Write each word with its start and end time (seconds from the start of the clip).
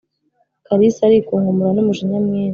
kalisa 0.67 1.01
arikunkumura 1.05 1.71
numujinya 1.75 2.19
mwinshi 2.25 2.49